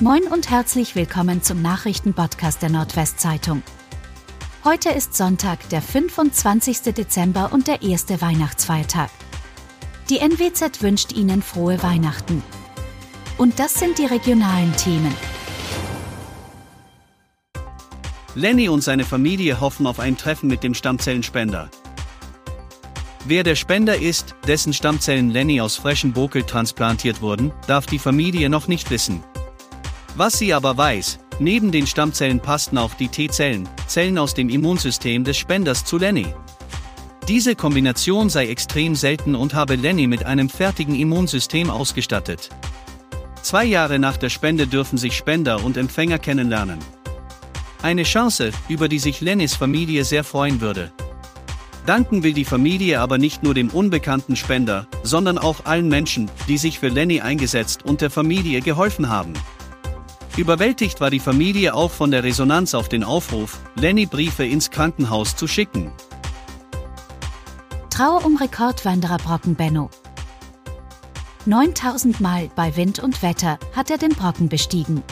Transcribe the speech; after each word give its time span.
Moin 0.00 0.24
und 0.24 0.50
herzlich 0.50 0.96
willkommen 0.96 1.40
zum 1.40 1.62
Nachrichtenpodcast 1.62 2.60
der 2.60 2.68
Nordwestzeitung. 2.68 3.62
Heute 4.64 4.88
ist 4.88 5.14
Sonntag, 5.14 5.68
der 5.68 5.80
25. 5.80 6.80
Dezember 6.92 7.52
und 7.52 7.68
der 7.68 7.80
erste 7.82 8.20
Weihnachtsfeiertag. 8.20 9.08
Die 10.10 10.18
NWZ 10.18 10.82
wünscht 10.82 11.12
Ihnen 11.12 11.42
frohe 11.42 11.80
Weihnachten. 11.84 12.42
Und 13.38 13.60
das 13.60 13.74
sind 13.74 13.98
die 13.98 14.06
regionalen 14.06 14.76
Themen. 14.76 15.14
Lenny 18.34 18.68
und 18.68 18.80
seine 18.80 19.04
Familie 19.04 19.60
hoffen 19.60 19.86
auf 19.86 20.00
ein 20.00 20.16
Treffen 20.16 20.48
mit 20.48 20.64
dem 20.64 20.74
Stammzellenspender. 20.74 21.70
Wer 23.26 23.44
der 23.44 23.54
Spender 23.54 23.96
ist, 23.96 24.34
dessen 24.48 24.72
Stammzellen 24.72 25.30
Lenny 25.30 25.60
aus 25.60 25.76
frechen 25.76 26.12
Bokel 26.12 26.42
transplantiert 26.42 27.22
wurden, 27.22 27.52
darf 27.68 27.86
die 27.86 28.00
Familie 28.00 28.50
noch 28.50 28.66
nicht 28.66 28.90
wissen. 28.90 29.22
Was 30.16 30.38
sie 30.38 30.54
aber 30.54 30.76
weiß, 30.76 31.18
neben 31.40 31.72
den 31.72 31.88
Stammzellen 31.88 32.38
passten 32.38 32.78
auch 32.78 32.94
die 32.94 33.08
T-Zellen, 33.08 33.68
Zellen 33.88 34.16
aus 34.16 34.32
dem 34.32 34.48
Immunsystem 34.48 35.24
des 35.24 35.36
Spenders 35.36 35.84
zu 35.84 35.98
Lenny. 35.98 36.26
Diese 37.26 37.56
Kombination 37.56 38.30
sei 38.30 38.46
extrem 38.46 38.94
selten 38.94 39.34
und 39.34 39.54
habe 39.54 39.74
Lenny 39.74 40.06
mit 40.06 40.24
einem 40.24 40.48
fertigen 40.48 40.94
Immunsystem 40.94 41.68
ausgestattet. 41.68 42.50
Zwei 43.42 43.64
Jahre 43.64 43.98
nach 43.98 44.16
der 44.16 44.30
Spende 44.30 44.68
dürfen 44.68 44.98
sich 44.98 45.16
Spender 45.16 45.64
und 45.64 45.76
Empfänger 45.76 46.20
kennenlernen. 46.20 46.78
Eine 47.82 48.04
Chance, 48.04 48.52
über 48.68 48.88
die 48.88 49.00
sich 49.00 49.20
Lennys 49.20 49.56
Familie 49.56 50.04
sehr 50.04 50.22
freuen 50.22 50.60
würde. 50.60 50.92
Danken 51.86 52.22
will 52.22 52.32
die 52.32 52.44
Familie 52.44 53.00
aber 53.00 53.18
nicht 53.18 53.42
nur 53.42 53.52
dem 53.52 53.68
unbekannten 53.68 54.36
Spender, 54.36 54.86
sondern 55.02 55.38
auch 55.38 55.64
allen 55.64 55.88
Menschen, 55.88 56.30
die 56.46 56.56
sich 56.56 56.78
für 56.78 56.88
Lenny 56.88 57.20
eingesetzt 57.20 57.84
und 57.84 58.00
der 58.00 58.10
Familie 58.10 58.60
geholfen 58.60 59.08
haben. 59.08 59.34
Überwältigt 60.36 61.00
war 61.00 61.10
die 61.10 61.20
Familie 61.20 61.74
auch 61.74 61.92
von 61.92 62.10
der 62.10 62.24
Resonanz 62.24 62.74
auf 62.74 62.88
den 62.88 63.04
Aufruf, 63.04 63.60
Lenny 63.76 64.06
Briefe 64.06 64.44
ins 64.44 64.70
Krankenhaus 64.70 65.36
zu 65.36 65.46
schicken. 65.46 65.92
Trauer 67.88 68.24
um 68.24 68.36
Rekordwanderer 68.36 69.18
Brocken 69.18 69.54
Benno. 69.54 69.90
9000 71.46 72.20
Mal 72.20 72.50
bei 72.56 72.74
Wind 72.76 72.98
und 72.98 73.22
Wetter 73.22 73.60
hat 73.76 73.90
er 73.90 73.98
den 73.98 74.10
Brocken 74.10 74.48
bestiegen. 74.48 75.04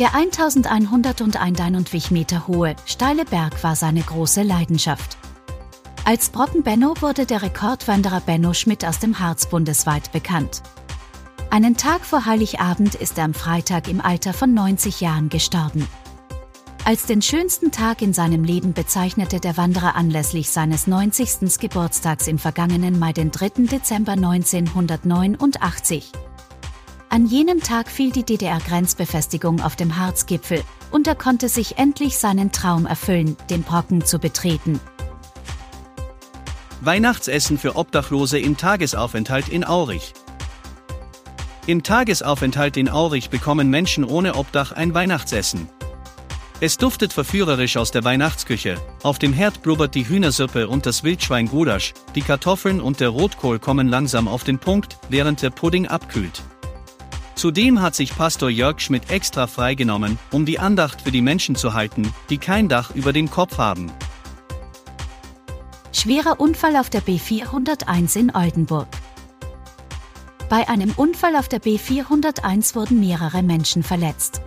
Der 0.00 0.16
1101 0.16 2.10
Meter 2.10 2.48
hohe, 2.48 2.74
steile 2.86 3.24
Berg 3.24 3.62
war 3.62 3.76
seine 3.76 4.00
große 4.00 4.42
Leidenschaft. 4.42 5.16
Als 6.04 6.30
Brocken 6.30 6.64
Benno 6.64 6.94
wurde 7.00 7.24
der 7.24 7.42
Rekordwanderer 7.42 8.20
Benno 8.20 8.52
Schmidt 8.52 8.84
aus 8.84 8.98
dem 8.98 9.20
Harz 9.20 9.46
bundesweit 9.46 10.10
bekannt. 10.10 10.62
Einen 11.54 11.76
Tag 11.76 12.04
vor 12.04 12.26
Heiligabend 12.26 12.96
ist 12.96 13.16
er 13.16 13.22
am 13.22 13.32
Freitag 13.32 13.86
im 13.86 14.00
Alter 14.00 14.32
von 14.32 14.52
90 14.54 15.00
Jahren 15.00 15.28
gestorben. 15.28 15.86
Als 16.84 17.06
den 17.06 17.22
schönsten 17.22 17.70
Tag 17.70 18.02
in 18.02 18.12
seinem 18.12 18.42
Leben 18.42 18.72
bezeichnete 18.72 19.38
der 19.38 19.56
Wanderer 19.56 19.94
anlässlich 19.94 20.50
seines 20.50 20.88
90. 20.88 21.60
Geburtstags 21.60 22.26
im 22.26 22.40
vergangenen 22.40 22.98
Mai 22.98 23.12
den 23.12 23.30
3. 23.30 23.66
Dezember 23.70 24.14
1989. 24.14 26.10
An 27.08 27.26
jenem 27.26 27.60
Tag 27.60 27.88
fiel 27.88 28.10
die 28.10 28.24
DDR-Grenzbefestigung 28.24 29.60
auf 29.60 29.76
dem 29.76 29.96
Harzgipfel 29.96 30.60
und 30.90 31.06
er 31.06 31.14
konnte 31.14 31.48
sich 31.48 31.78
endlich 31.78 32.18
seinen 32.18 32.50
Traum 32.50 32.84
erfüllen, 32.84 33.36
den 33.48 33.62
Brocken 33.62 34.04
zu 34.04 34.18
betreten. 34.18 34.80
Weihnachtsessen 36.80 37.58
für 37.58 37.76
Obdachlose 37.76 38.40
im 38.40 38.56
Tagesaufenthalt 38.56 39.48
in 39.48 39.64
Aurich. 39.64 40.14
Im 41.66 41.82
Tagesaufenthalt 41.82 42.76
in 42.76 42.90
Aurich 42.90 43.30
bekommen 43.30 43.70
Menschen 43.70 44.04
ohne 44.04 44.34
Obdach 44.34 44.72
ein 44.72 44.92
Weihnachtsessen. 44.92 45.66
Es 46.60 46.76
duftet 46.76 47.14
verführerisch 47.14 47.78
aus 47.78 47.90
der 47.90 48.04
Weihnachtsküche, 48.04 48.76
auf 49.02 49.18
dem 49.18 49.32
Herd 49.32 49.62
blubbert 49.62 49.94
die 49.94 50.06
Hühnersuppe 50.06 50.68
und 50.68 50.84
das 50.84 51.04
Wildschwein 51.04 51.48
Gulasch, 51.48 51.94
die 52.14 52.20
Kartoffeln 52.20 52.82
und 52.82 53.00
der 53.00 53.08
Rotkohl 53.08 53.58
kommen 53.58 53.88
langsam 53.88 54.28
auf 54.28 54.44
den 54.44 54.58
Punkt, 54.58 54.98
während 55.08 55.40
der 55.40 55.48
Pudding 55.48 55.86
abkühlt. 55.86 56.42
Zudem 57.34 57.80
hat 57.80 57.94
sich 57.94 58.14
Pastor 58.14 58.50
Jörg 58.50 58.80
Schmidt 58.80 59.10
extra 59.10 59.46
freigenommen, 59.46 60.18
um 60.32 60.44
die 60.44 60.58
Andacht 60.58 61.00
für 61.00 61.10
die 61.12 61.22
Menschen 61.22 61.56
zu 61.56 61.72
halten, 61.72 62.12
die 62.28 62.38
kein 62.38 62.68
Dach 62.68 62.94
über 62.94 63.14
dem 63.14 63.30
Kopf 63.30 63.56
haben. 63.56 63.90
Schwerer 65.92 66.40
Unfall 66.40 66.76
auf 66.76 66.90
der 66.90 67.02
B401 67.02 68.18
in 68.18 68.34
Oldenburg. 68.34 68.88
Bei 70.54 70.68
einem 70.68 70.92
Unfall 70.94 71.34
auf 71.34 71.48
der 71.48 71.60
B401 71.60 72.76
wurden 72.76 73.00
mehrere 73.00 73.42
Menschen 73.42 73.82
verletzt. 73.82 74.40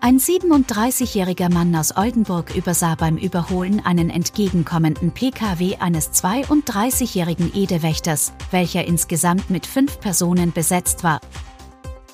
Ein 0.00 0.20
37-jähriger 0.20 1.52
Mann 1.52 1.74
aus 1.74 1.96
Oldenburg 1.96 2.54
übersah 2.54 2.94
beim 2.94 3.16
Überholen 3.16 3.84
einen 3.84 4.08
entgegenkommenden 4.08 5.10
Pkw 5.10 5.78
eines 5.80 6.12
32-jährigen 6.12 7.52
Edewächters, 7.56 8.34
welcher 8.52 8.84
insgesamt 8.84 9.50
mit 9.50 9.66
fünf 9.66 9.98
Personen 9.98 10.52
besetzt 10.52 11.02
war. 11.02 11.18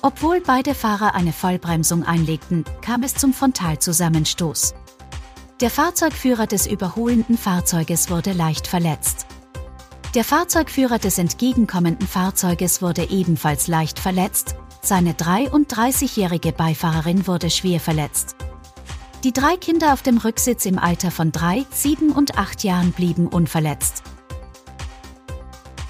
Obwohl 0.01 0.41
beide 0.41 0.73
Fahrer 0.73 1.13
eine 1.13 1.33
Vollbremsung 1.33 2.01
einlegten, 2.01 2.65
kam 2.81 3.03
es 3.03 3.13
zum 3.13 3.31
Frontalzusammenstoß. 3.31 4.73
Der 5.61 5.69
Fahrzeugführer 5.69 6.47
des 6.47 6.65
überholenden 6.65 7.37
Fahrzeuges 7.37 8.09
wurde 8.09 8.31
leicht 8.31 8.65
verletzt. 8.65 9.27
Der 10.15 10.23
Fahrzeugführer 10.23 10.99
des 10.99 11.17
entgegenkommenden 11.17 12.07
Fahrzeuges 12.07 12.83
wurde 12.83 13.09
ebenfalls 13.09 13.65
leicht 13.65 13.97
verletzt, 13.97 14.55
seine 14.83 15.13
33-jährige 15.13 16.51
Beifahrerin 16.51 17.25
wurde 17.25 17.49
schwer 17.49 17.79
verletzt. 17.79 18.35
Die 19.23 19.33
drei 19.33 19.57
Kinder 19.57 19.91
auf 19.91 20.03
dem 20.03 20.19
Rücksitz 20.19 20.67
im 20.67 20.77
Alter 20.77 21.09
von 21.09 21.31
drei, 21.31 21.65
sieben 21.71 22.11
und 22.11 22.37
acht 22.37 22.63
Jahren 22.63 22.91
blieben 22.91 23.27
unverletzt. 23.27 24.03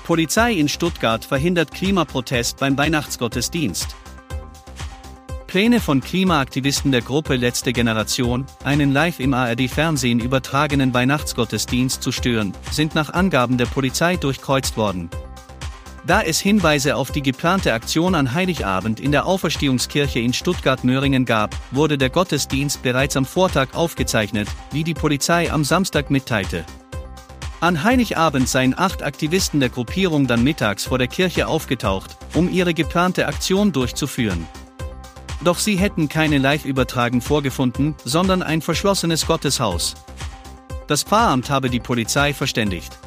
Polizei 0.06 0.53
in 0.53 0.69
Stuttgart 0.69 1.25
verhindert 1.25 1.72
Klimaprotest 1.72 2.57
beim 2.59 2.78
Weihnachtsgottesdienst. 2.78 3.94
Pläne 5.53 5.80
von 5.80 6.02
Klimaaktivisten 6.02 6.91
der 6.91 7.02
Gruppe 7.02 7.36
Letzte 7.36 7.74
Generation, 7.74 8.47
einen 8.64 8.91
live 8.91 9.19
im 9.19 9.36
ARD-Fernsehen 9.36 10.19
übertragenen 10.19 10.96
Weihnachtsgottesdienst 10.96 12.02
zu 12.02 12.12
stören, 12.12 12.53
sind 12.72 12.96
nach 12.96 13.14
Angaben 13.14 13.59
der 13.59 13.68
Polizei 13.68 14.16
durchkreuzt 14.16 14.78
worden. 14.78 15.12
Da 16.08 16.24
es 16.24 16.40
Hinweise 16.40 16.96
auf 16.96 17.12
die 17.12 17.22
geplante 17.22 17.72
Aktion 17.72 18.16
an 18.16 18.34
Heiligabend 18.34 19.00
in 19.00 19.12
der 19.12 19.28
Auferstehungskirche 19.28 20.18
in 20.18 20.34
Stuttgart-Möhringen 20.34 21.24
gab, 21.24 21.56
wurde 21.70 22.00
der 22.00 22.09
Gottesdienst 22.09 22.81
bereits 22.81 23.16
am 23.16 23.25
Vortag 23.25 23.75
aufgezeichnet, 23.75 24.47
wie 24.72 24.84
die 24.84 24.96
Polizei 24.96 25.52
am 25.52 25.64
Samstag 25.64 26.09
mitteilte. 26.09 26.66
An 27.59 27.84
Heiligabend 27.84 28.50
seien 28.50 28.75
acht 28.75 29.03
Aktivisten 29.03 29.59
der 29.59 29.70
Gruppierung 29.70 30.25
dann 30.25 30.44
mittags 30.44 30.85
vor 30.85 30.97
der 30.97 31.08
Kirche 31.08 31.46
aufgetaucht, 31.46 32.18
um 32.34 32.50
ihre 32.50 32.74
geplante 32.74 33.28
Aktion 33.28 33.72
durchzuführen. 33.72 34.47
Doch 35.44 35.59
sie 35.59 35.76
hätten 35.76 36.08
keine 36.08 36.38
Live-Übertragen 36.38 37.20
vorgefunden, 37.22 37.96
sondern 38.06 38.42
ein 38.42 38.62
verschlossenes 38.62 39.28
Gotteshaus. 39.28 39.96
Das 40.88 41.04
Pfarramt 41.04 41.50
habe 41.50 41.70
die 41.70 41.80
Polizei 41.80 42.34
verständigt. 42.34 42.98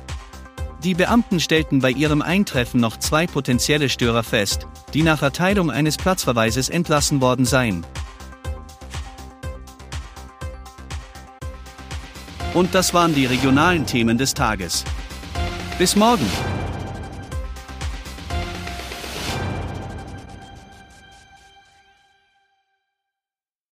Die 0.85 0.95
Beamten 0.95 1.41
stellten 1.41 1.81
bei 1.81 1.91
ihrem 1.91 2.21
Eintreffen 2.21 2.81
noch 2.81 2.99
zwei 2.99 3.27
potenzielle 3.27 3.89
Störer 3.89 4.23
fest, 4.23 4.67
die 4.93 5.03
nach 5.03 5.23
Erteilung 5.23 5.71
eines 5.71 5.97
Platzverweises 5.97 6.69
entlassen 6.69 7.21
worden 7.21 7.47
seien. 7.47 7.87
Und 12.53 12.75
das 12.75 12.95
waren 12.95 13.15
die 13.15 13.27
regionalen 13.27 13.87
Themen 13.87 14.17
des 14.17 14.35
Tages. 14.35 14.85
Bis 15.79 15.97
morgen! 15.97 16.27